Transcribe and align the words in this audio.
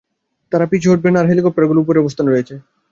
তারা 0.51 0.65
পিছু 0.71 0.87
হটবে 0.91 1.09
না, 1.11 1.17
আর 1.21 1.29
হেলিকপ্টারগুলোও 1.29 1.83
উপরে 1.85 2.01
অবস্থানরত 2.03 2.31
রয়েছে। 2.33 2.55